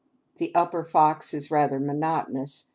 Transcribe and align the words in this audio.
The 0.37 0.51
upper 0.55 0.83
Fox 0.83 1.31
is 1.31 1.51
rather 1.51 1.79
monotonous. 1.79 2.69